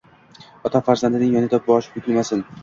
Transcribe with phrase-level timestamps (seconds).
[0.69, 2.45] Ota farzandining yonida boshi bukilmasin.